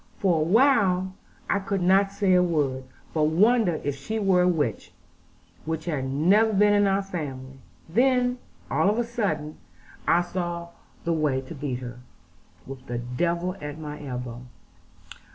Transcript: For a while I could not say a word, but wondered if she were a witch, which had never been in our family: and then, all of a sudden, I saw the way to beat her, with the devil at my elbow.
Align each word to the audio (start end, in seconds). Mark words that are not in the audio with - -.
For 0.17 0.39
a 0.39 0.43
while 0.43 1.13
I 1.47 1.59
could 1.59 1.83
not 1.83 2.11
say 2.11 2.33
a 2.33 2.41
word, 2.41 2.85
but 3.13 3.25
wondered 3.25 3.81
if 3.85 3.93
she 3.95 4.17
were 4.17 4.41
a 4.41 4.47
witch, 4.47 4.91
which 5.63 5.85
had 5.85 6.05
never 6.05 6.51
been 6.53 6.73
in 6.73 6.87
our 6.87 7.03
family: 7.03 7.59
and 7.87 7.95
then, 7.95 8.37
all 8.71 8.89
of 8.89 8.97
a 8.97 9.03
sudden, 9.03 9.59
I 10.07 10.23
saw 10.23 10.69
the 11.03 11.13
way 11.13 11.39
to 11.41 11.53
beat 11.53 11.81
her, 11.81 11.99
with 12.65 12.87
the 12.87 12.97
devil 12.97 13.55
at 13.61 13.77
my 13.77 14.03
elbow. 14.03 14.41